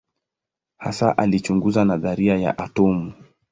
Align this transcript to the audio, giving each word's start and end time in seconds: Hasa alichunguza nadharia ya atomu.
Hasa 0.77 1.17
alichunguza 1.17 1.85
nadharia 1.85 2.37
ya 2.37 2.57
atomu. 2.57 3.13